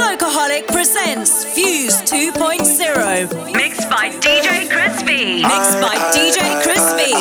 Slowcoholic 0.00 0.66
presents 0.68 1.44
Fuse 1.44 2.00
2.0. 2.04 3.52
Mixed 3.52 3.90
by 3.90 4.08
DJ 4.08 4.66
Crispy. 4.70 5.42
Mixed 5.42 5.78
by 5.78 5.94
DJ 6.16 6.62
Crispy. 6.62 7.12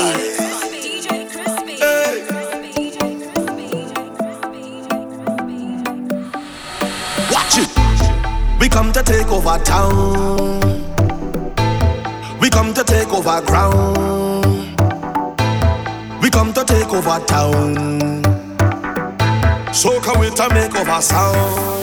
Watch 7.33 7.57
it. 7.57 8.61
We 8.61 8.69
come 8.69 8.93
to 8.93 9.03
take 9.03 9.27
over 9.27 9.61
town. 9.65 10.61
We 12.39 12.49
come 12.49 12.73
to 12.75 12.85
take 12.85 13.09
over 13.09 13.41
ground. 13.41 14.55
We 16.21 16.29
come 16.29 16.53
to 16.53 16.63
take 16.63 16.93
over 16.93 17.19
town. 17.25 18.23
So 19.73 19.99
can 19.99 20.21
we 20.21 20.29
to 20.29 20.53
make 20.53 20.73
over 20.73 21.01
sound? 21.01 21.78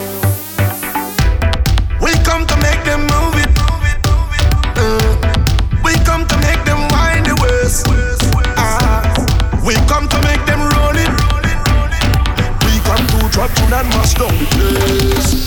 and 13.73 13.89
mash 13.89 14.13
down 14.13 14.29
the 14.37 14.45
place. 14.45 15.46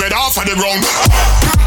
get 0.00 0.14
off 0.14 0.38
of 0.38 0.46
the 0.46 0.54
ground. 0.54 1.59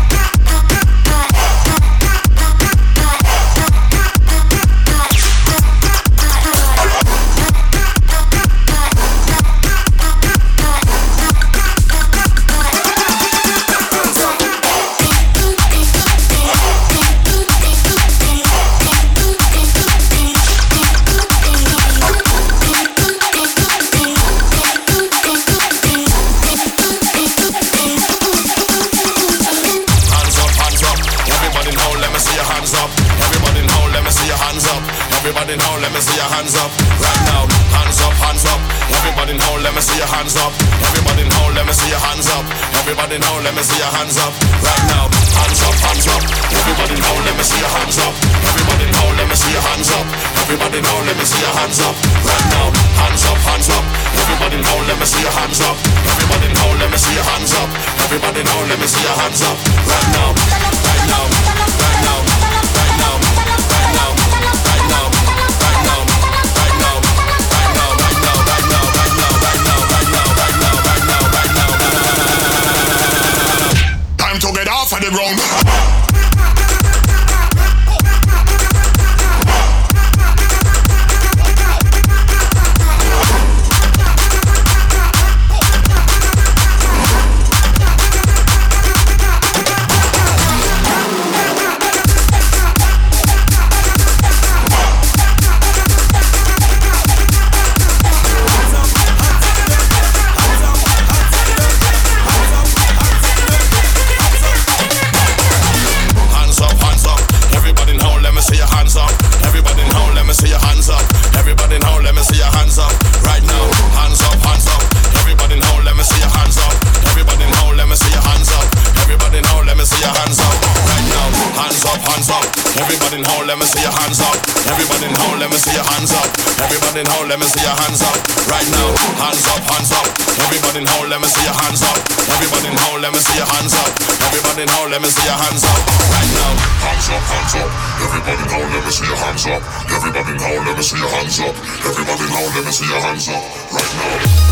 in 130.83 130.91
hole, 130.91 131.07
let 131.07 131.21
me 131.21 131.27
see 131.27 131.43
your 131.43 131.55
hands 131.55 131.81
up. 131.81 131.95
Everybody 132.35 132.67
in 132.67 132.75
hole, 132.75 132.99
let 132.99 133.13
me 133.15 133.19
see 133.19 133.37
your 133.39 133.47
hands 133.47 133.73
up. 133.73 133.87
Everybody 134.27 134.63
in 134.63 134.71
hole, 134.75 134.89
let 134.91 135.01
me 135.01 135.07
see 135.07 135.23
your 135.23 135.39
hands 135.39 135.63
up. 135.63 135.79
Right 136.11 136.31
now. 136.35 136.51
Hands 136.83 137.07
up, 137.07 137.23
hands 137.23 137.55
up. 137.55 137.69
Everybody 138.03 138.43
in 138.43 138.49
hole, 138.51 138.67
let 138.67 138.83
me 138.83 138.91
see 138.91 139.07
your 139.07 139.15
hands 139.15 139.45
up. 139.47 139.61
Everybody 139.87 140.31
in 140.35 140.39
hole, 140.43 140.63
let 140.67 140.75
me 140.75 140.83
see 140.83 140.99
your 140.99 141.07
hands 141.07 141.39
up. 141.39 141.55
Everybody 141.87 142.23
in 142.27 142.31
hole, 142.35 142.51
let 142.51 142.65
me 142.67 142.71
see 142.71 142.87
your 142.91 142.99
hands 142.99 143.29
up. 143.31 143.43
Right 143.71 143.93
now. 143.95 144.43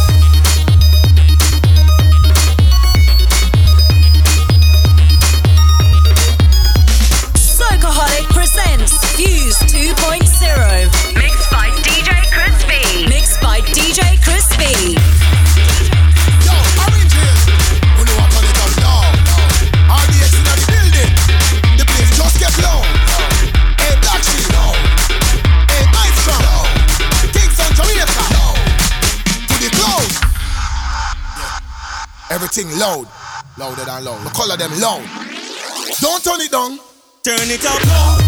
presents 8.31 8.93
Fuse 9.15 9.59
2.0. 9.69 11.15
Mixed 11.15 11.51
by 11.51 11.67
DJ 11.83 12.09
Crispy. 12.31 13.09
Mixed 13.09 13.41
by 13.41 13.59
DJ 13.61 14.17
Crispy. 14.23 15.30
Everything 32.31 32.69
loud, 32.79 33.07
louder 33.57 33.83
than 33.83 34.05
loud. 34.05 34.25
The 34.25 34.29
color 34.29 34.55
them 34.55 34.71
loud. 34.79 35.03
Don't 35.99 36.23
turn 36.23 36.39
it 36.39 36.49
down. 36.49 36.79
Turn 37.23 37.51
it 37.51 37.65
up 37.65 37.85
loud. 37.85 38.20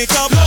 it 0.00 0.12
up. 0.20 0.37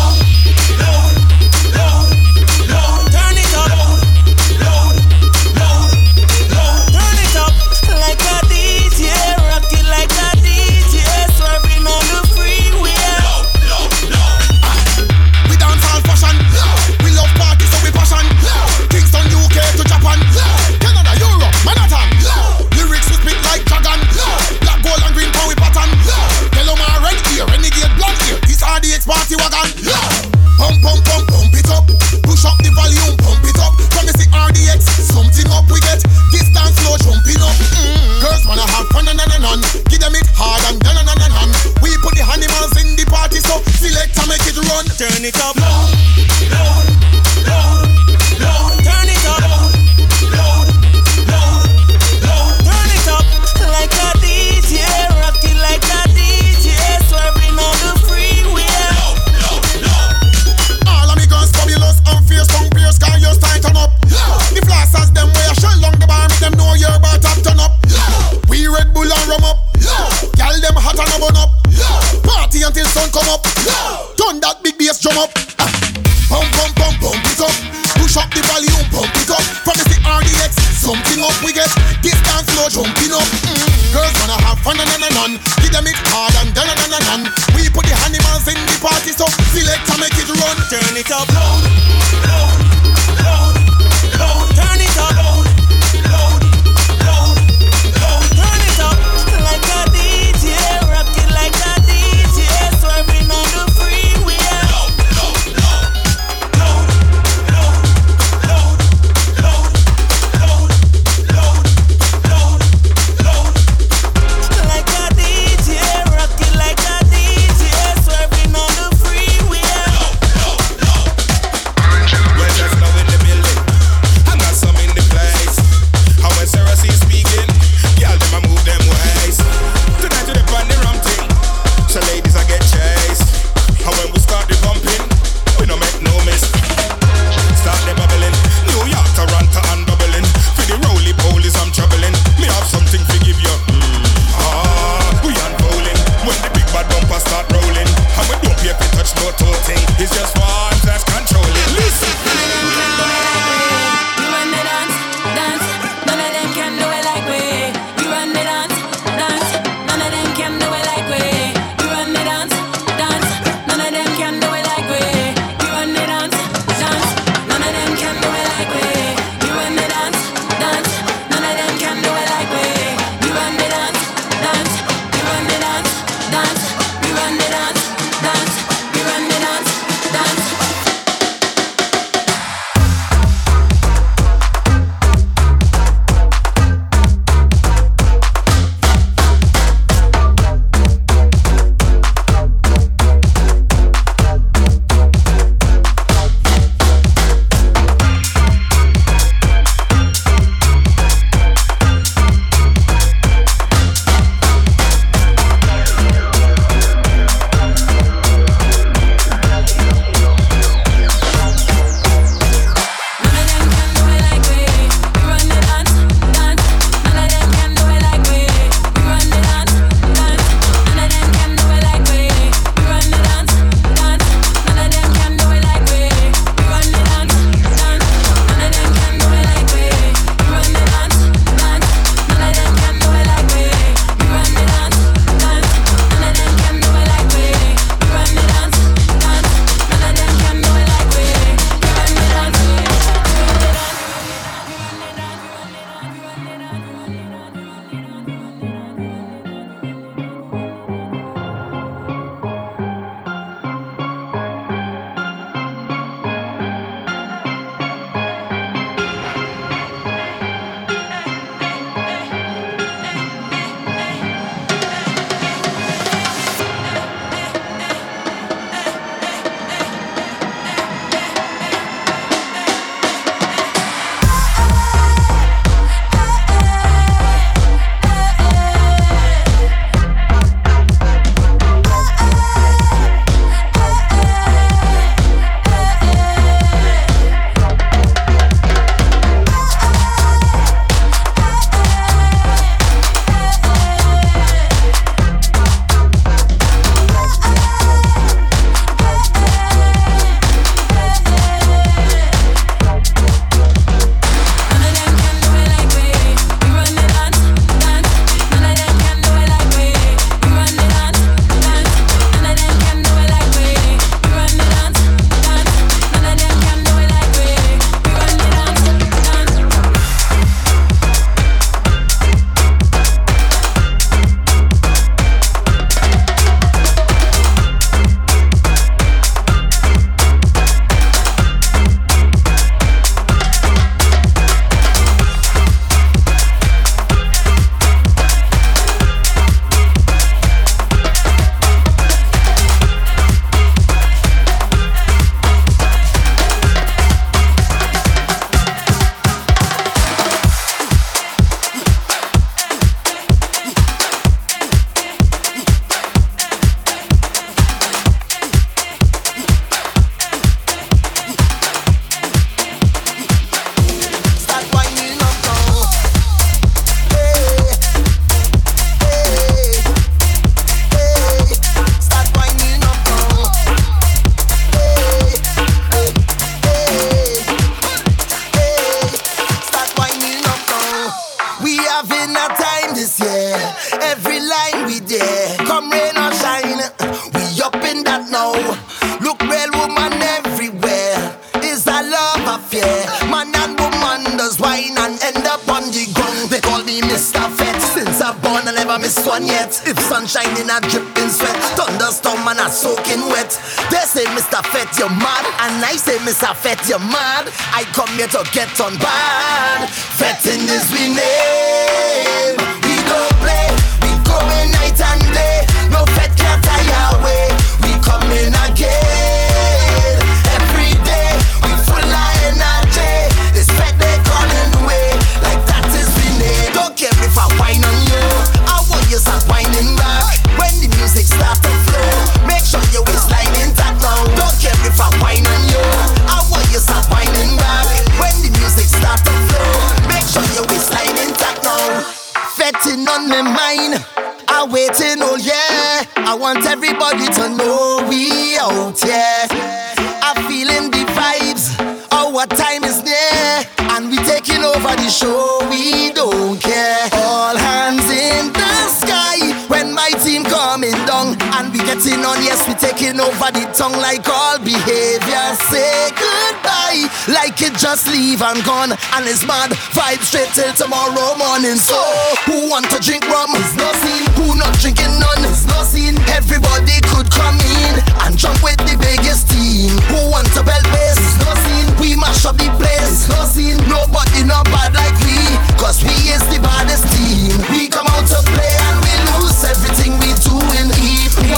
Vibe 470.11 470.23
straight 470.23 470.49
till 470.53 470.73
tomorrow 470.73 471.35
morning. 471.37 471.75
So, 471.75 471.97
who 472.45 472.69
want 472.69 472.89
to 472.91 472.99
drink 472.99 473.27
rum? 473.27 473.51
Is 473.55 473.75
no 473.75 473.91
scene. 474.03 474.27
Who 474.35 474.55
not 474.57 474.73
drinking 474.79 475.13
none? 475.19 475.43
Is 475.45 475.65
no 475.67 475.83
scene. 475.83 476.17
Everybody 476.29 476.99
could 477.07 477.29
come 477.31 477.57
in 477.59 477.93
and 478.23 478.37
jump 478.37 478.61
with 478.63 478.77
the 478.77 478.97
biggest 478.99 479.49
team. 479.49 479.91
Who 480.11 480.29
want 480.31 480.47
to 480.53 480.63
belt 480.63 480.83
bass? 480.91 481.17
Is 481.17 481.37
no 481.45 481.53
scene. 481.63 481.89
We 481.99 482.15
mash 482.15 482.45
up 482.45 482.57
the 482.57 482.69
place. 482.77 483.27
Is 483.27 483.29
no 483.29 483.45
scene. 483.45 483.77
Nobody 483.87 484.43
not 484.43 484.65
bad 484.65 484.93
like 484.93 485.15
we, 485.23 485.37
cause 485.79 486.03
we 486.03 486.13
is 486.31 486.43
the 486.51 486.59
baddest 486.61 487.07
team. 487.15 487.30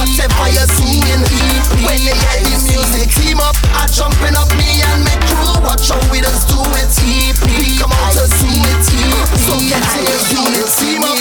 Whatever 0.04 0.52
you're 0.52 0.68
seeing. 0.76 1.00
EP, 1.00 1.64
when 1.88 1.96
they 2.04 2.12
hear 2.12 2.44
the 2.44 2.60
music, 2.68 3.08
team 3.16 3.40
up, 3.40 3.56
I 3.80 3.88
jumping 3.88 4.36
up 4.36 4.52
me 4.60 4.84
and 4.84 5.00
make 5.08 5.24
crew. 5.32 5.64
Watch 5.64 5.88
how 5.88 6.12
we 6.12 6.20
just 6.20 6.52
do 6.52 6.60
it. 6.76 6.92
EP, 7.08 7.40
come 7.80 7.88
out 7.88 8.12
to 8.12 8.28
see 8.36 8.52
it. 8.68 8.84
EP, 9.00 9.32
so 9.48 9.56
get 9.64 9.80
in 9.96 10.20
unit. 10.44 10.68
Team 10.76 11.08
up, 11.08 11.16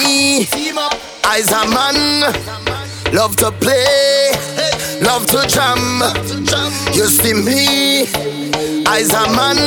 team 0.50 0.78
up. 0.78 0.98
I's 1.22 1.52
a 1.54 1.62
man, 1.70 2.34
love 3.14 3.36
to 3.36 3.52
play, 3.52 4.34
love 5.02 5.26
to 5.26 5.46
jam. 5.46 6.02
You 6.94 7.06
see 7.06 7.34
me, 7.34 8.06
I's 8.86 9.12
a 9.12 9.26
man. 9.34 9.58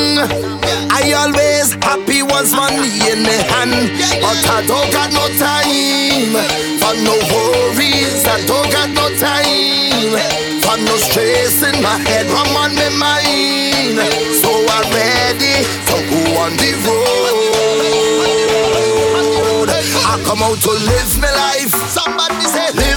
I 0.90 1.12
always 1.12 1.74
happy 1.84 2.22
once 2.22 2.52
money 2.54 2.90
in 3.10 3.22
my 3.22 3.38
hand, 3.52 3.90
but 4.22 4.38
I 4.48 4.64
don't 4.66 4.90
got 4.92 5.12
no 5.12 5.28
time 5.36 6.32
for 6.80 6.94
no 7.04 7.14
worries. 7.32 8.24
I 8.26 8.40
don't 8.46 8.70
got 8.72 8.90
no 8.90 9.08
time 9.18 10.16
for 10.64 10.76
no 10.78 10.96
stress 10.96 11.62
in 11.62 11.82
my 11.82 11.98
head. 12.08 12.26
I'm 12.26 12.56
on 12.56 12.74
my 12.74 12.88
mind, 12.96 13.98
so 14.40 14.50
I'm 14.50 14.86
ready 14.92 15.64
to 15.88 15.96
go 16.10 16.20
on 16.40 16.52
the 16.56 16.72
road. 16.86 17.26
I 20.06 20.22
come 20.24 20.42
out 20.42 20.58
to 20.62 20.70
live 20.70 21.12
my 21.20 21.30
life. 21.30 21.74
Somebody 21.90 22.44
say, 22.46 22.66
live 22.72 22.74
my 22.74 22.84
life. 22.84 22.95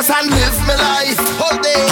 Play 0.00 0.16
and 0.16 0.30
live 0.30 0.58
my 0.66 0.74
life. 0.80 1.20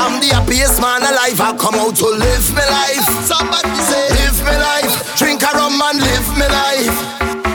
I'm 0.01 0.17
the 0.21 0.33
happiest 0.33 0.81
man 0.81 1.03
alive. 1.03 1.39
I 1.41 1.53
come 1.61 1.75
out 1.77 1.95
to 1.97 2.07
live 2.09 2.47
my 2.57 2.65
life. 2.65 3.05
Somebody 3.21 3.69
say, 3.85 4.09
live 4.17 4.41
my 4.49 4.57
life. 4.57 5.17
Drink 5.17 5.43
a 5.45 5.53
rum 5.53 5.77
and 5.77 6.01
live 6.01 6.29
my 6.41 6.49
life. 6.49 6.97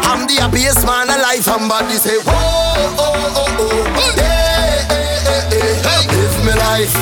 I'm 0.06 0.28
the 0.30 0.38
happiest 0.46 0.86
man 0.86 1.10
alive. 1.10 1.44
Somebody 1.44 1.96
say, 1.98 2.18
whoa, 2.22 2.32
oh, 2.32 3.02
oh, 3.02 3.50
oh. 3.50 3.98
oh. 3.98 4.14
Yeah, 4.18 4.94
eh, 4.94 5.34
eh, 5.34 5.58
eh, 5.58 5.90
eh. 5.90 6.14
Live 6.14 6.38
my 6.46 6.54
life. 6.54 6.94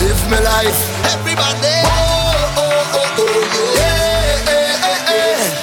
Live 0.00 0.22
my 0.32 0.40
life. 0.40 0.78
Everybody. 1.12 1.84
Whoa, 1.84 2.64
oh, 2.64 2.96
oh, 2.96 3.20
oh. 3.28 3.76
Yeah. 3.76 4.48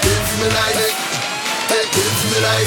Live 0.05 0.31
my 0.37 0.47
life. 0.53 0.93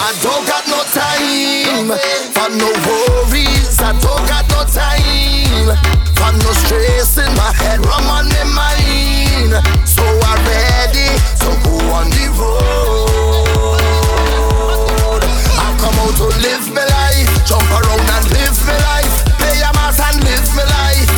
I 0.03 0.11
don't 0.27 0.43
got 0.43 0.65
no 0.67 0.83
time 0.91 1.87
for 2.35 2.49
no 2.59 2.67
worries. 2.83 3.68
I 3.81 3.93
don't 4.03 4.27
got 4.27 4.45
no 4.51 4.65
time 4.67 5.77
for 6.19 6.33
no 6.35 6.51
stress 6.67 7.17
in 7.19 7.31
my 7.37 7.53
head. 7.57 7.81
I'm 7.81 8.07
on 8.11 8.29
my 8.29 8.45
mind, 8.53 9.55
so 9.87 10.03
I'm 10.03 10.41
ready 10.45 11.09
to 11.41 11.49
go 11.65 11.79
on 11.95 12.11
the 12.11 12.27
road. 12.37 13.79
I 15.57 15.67
come 15.79 15.97
out 16.05 16.15
to 16.21 16.27
live 16.43 16.67
my 16.75 16.85
life, 16.85 17.31
jump 17.47 17.65
around 17.71 18.03
and 18.03 18.27
live 18.35 18.59
my 18.67 18.77
life, 18.93 19.15
play 19.39 19.57
a 19.63 19.71
mass 19.79 20.01
and 20.03 20.21
live 20.27 20.49
my 20.59 20.65
life. 20.69 21.09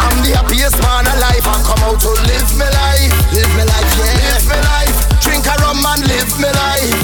I'm 0.00 0.16
the 0.24 0.34
happiest 0.40 0.80
man 0.82 1.06
alive. 1.06 1.44
I 1.46 1.56
come 1.62 1.82
out 1.84 2.00
to 2.00 2.10
live 2.26 2.50
my 2.56 2.66
life, 2.80 3.12
live 3.36 3.52
my 3.54 3.64
life, 3.68 3.90
yeah, 4.00 4.16
live 4.34 4.44
my 4.48 4.58
life. 4.72 4.96
Drink 5.20 5.46
a 5.46 5.54
rum 5.62 5.84
and 5.84 6.02
live 6.08 6.32
my 6.40 6.50
life. 6.50 6.96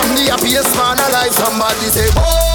I'm 0.00 0.14
the 0.14 0.30
happiest 0.32 0.72
man 0.78 0.96
alive. 0.96 1.34
Somebody 1.34 1.90
say, 1.90 2.08
oh, 2.16 2.49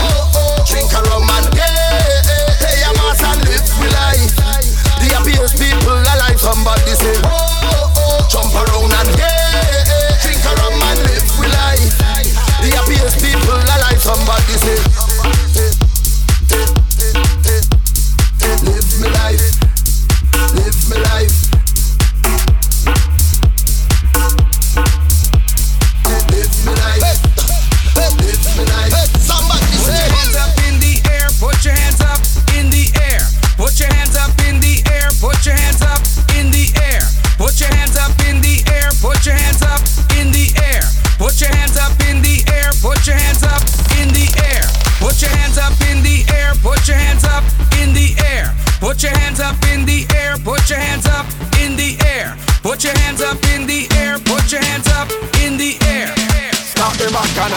Put 52.76 52.84
your 52.84 53.00
hands 53.08 53.22
up 53.22 53.40
in 53.56 53.64
the 53.66 53.88
air. 53.96 54.20
Put 54.20 54.52
your 54.52 54.60
hands 54.60 54.84
up 55.00 55.08
in 55.40 55.56
the 55.56 55.80
air. 55.88 56.12
Stop 56.52 56.92
the 57.00 57.08
bacchanal. 57.08 57.56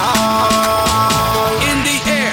In 1.67 1.83
the 1.83 1.99
air. 2.07 2.31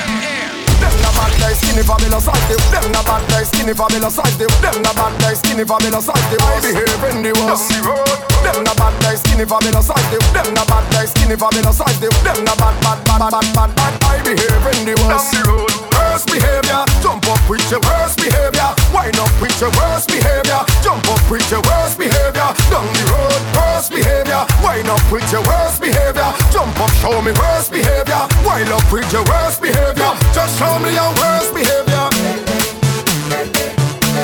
Them 0.77 0.93
na 1.01 1.09
bad 1.17 1.33
like 1.41 1.57
skinny 1.57 1.81
fabulous 1.81 2.29
size 2.29 2.45
the 2.45 2.61
Them 2.69 2.85
na 2.93 3.01
bad 3.01 3.25
like 3.33 3.49
skinny 3.49 3.73
fabulous 3.73 4.13
size 4.13 4.37
the 4.37 4.45
Them 4.61 4.77
na 4.85 4.93
bad 4.93 5.17
like 5.17 5.33
skinny 5.33 5.65
fabulous 5.65 6.05
size 6.05 6.29
the 6.29 6.37
I 6.37 6.61
behave 6.61 7.05
in 7.09 7.25
the 7.25 7.33
worst 7.33 7.73
Them 7.73 8.61
na 8.61 8.73
bad 8.77 8.93
like 9.01 9.17
skinny 9.17 9.49
fabulous 9.49 9.87
size 9.89 10.05
the 10.13 10.21
Them 10.29 10.53
na 10.53 10.61
bad 10.69 10.85
like 10.93 11.09
skinny 11.09 11.35
fabulous 11.41 11.81
size 11.81 11.97
the 11.97 12.13
Them 12.21 12.45
na 12.45 12.53
bad 12.53 12.77
bad 12.85 13.01
bad 13.01 13.33
bad 13.33 13.49
bad 13.49 13.71
bad. 13.73 13.93
I 14.05 14.21
behave 14.21 14.65
in 14.77 14.85
the 14.85 14.93
worst 15.09 16.04
Worst 16.15 16.31
behavior 16.31 16.79
Jump 17.03 17.27
up 17.27 17.43
with 17.49 17.69
your 17.69 17.81
worst 17.81 18.15
behavior 18.15 18.71
Wind 18.95 19.19
up 19.19 19.35
with 19.41 19.59
your 19.59 19.69
worst 19.75 20.07
behavior 20.07 20.63
Jump 20.79 21.03
up 21.11 21.19
with 21.29 21.43
your 21.51 21.59
worst 21.67 21.99
behavior 21.99 22.49
Down 22.71 22.87
the 22.87 23.03
road 23.11 23.41
worst 23.51 23.91
behavior 23.91 24.47
Wind 24.63 24.87
up 24.87 25.03
with 25.11 25.27
your 25.27 25.43
worst 25.43 25.81
behavior 25.81 26.31
Jump 26.55 26.79
up 26.79 26.89
show 27.03 27.19
me 27.19 27.35
worst 27.35 27.69
behavior 27.69 28.23
Wind 28.47 28.71
up 28.71 28.87
with 28.95 29.11
your 29.11 29.27
worst 29.27 29.59
behavior 29.59 30.15
Just 30.31 30.55
show 30.55 30.79
me 30.79 30.95
your 30.95 31.11
worst 31.19 31.51
behavior 31.51 32.07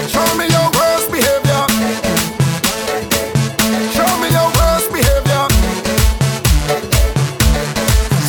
Show 0.08 0.30
me 0.40 0.48
your 0.48 0.72
worst 0.72 1.12
behavior 1.12 1.64
Show 3.92 4.12
me 4.24 4.32
your 4.32 4.48
worst 4.48 4.88
behavior 4.96 5.44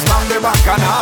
Stop 0.02 0.26
the 0.26 0.40
bacchanal 0.42 1.01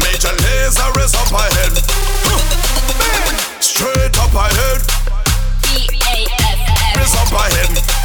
Major 0.00 0.34
Lazer 0.42 0.96
is 1.04 1.14
up 1.14 1.32
ahead. 1.32 1.74
Straight 3.60 4.16
up 4.18 4.34
ahead. 4.34 4.80
B-A-F-F. 5.62 7.02
Is 7.02 7.14
up 7.16 7.32
ahead. 7.32 7.99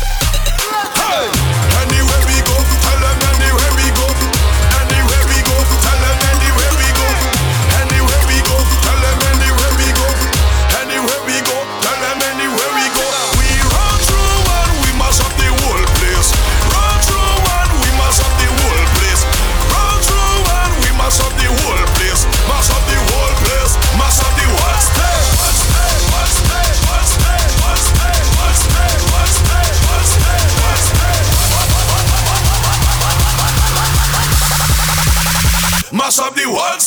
What? 36.48 36.85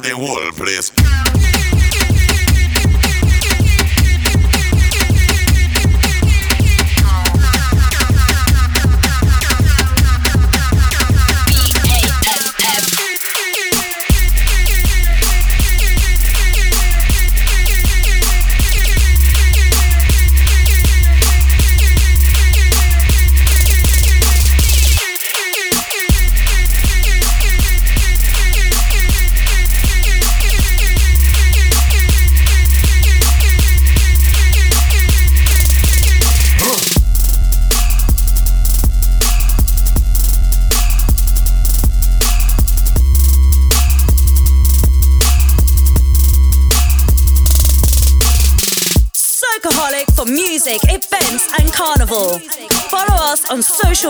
the 0.00 0.10
whole 0.10 0.52
place. 0.52 1.01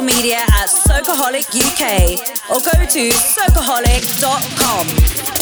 social 0.02 0.22
media 0.22 0.38
at 0.38 0.68
Socaholic 0.68 1.46
UK 1.54 2.18
or 2.50 2.60
go 2.60 2.70
to 2.86 3.10
socaholic.com. 3.10 5.41